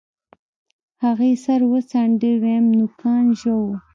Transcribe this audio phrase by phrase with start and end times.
[1.03, 3.71] هغې سر وڅنډه ويم نوکان ژوو.